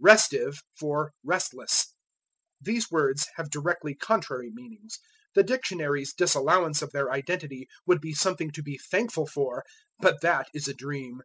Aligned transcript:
Restive 0.00 0.62
for 0.74 1.12
Restless. 1.22 1.94
These 2.60 2.90
words 2.90 3.28
have 3.36 3.50
directly 3.52 3.94
contrary 3.94 4.50
meanings; 4.52 4.98
the 5.36 5.44
dictionaries' 5.44 6.12
disallowance 6.12 6.82
of 6.82 6.90
their 6.90 7.12
identity 7.12 7.68
would 7.86 8.00
be 8.00 8.12
something 8.12 8.50
to 8.50 8.64
be 8.64 8.80
thankful 8.90 9.28
for, 9.28 9.62
but 10.00 10.22
that 10.22 10.48
is 10.52 10.66
a 10.66 10.74
dream. 10.74 11.22